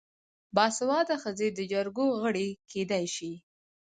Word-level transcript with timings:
باسواده 0.55 1.15
ښځې 1.23 1.47
د 1.57 1.59
جرګو 1.71 2.07
غړې 2.21 2.47
کیدی 2.71 3.05
شي. 3.15 3.31